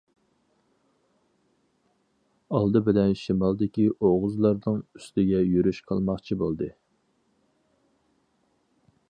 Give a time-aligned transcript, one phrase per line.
[2.59, 6.73] ئالدى بىلەن شىمالدىكى ئوغۇزلارنىڭ ئۈستىگە يۈرۈش قىلماقچى بولدى.